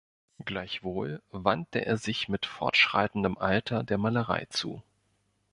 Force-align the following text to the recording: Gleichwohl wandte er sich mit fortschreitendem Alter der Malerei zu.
Gleichwohl 0.45 1.21
wandte 1.29 1.85
er 1.85 1.95
sich 1.95 2.27
mit 2.27 2.47
fortschreitendem 2.47 3.37
Alter 3.37 3.83
der 3.83 3.99
Malerei 3.99 4.45
zu. 4.49 4.81